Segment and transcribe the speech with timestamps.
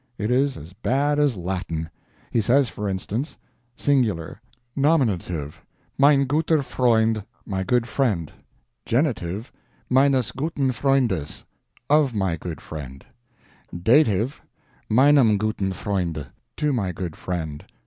[0.17, 1.87] It is as bad as Latin.
[2.31, 3.37] He says, for instance:
[3.75, 4.41] SINGULAR
[4.75, 5.61] Nominative
[5.95, 8.31] Mein gutER Freund, my good friend.
[8.83, 9.51] Genitives
[9.91, 11.43] MeinES GutEN FreundES,
[11.87, 13.05] of my good friend.
[13.71, 14.41] Dative
[14.89, 16.25] MeinEM gutEN Freund,
[16.57, 17.63] to my good friend.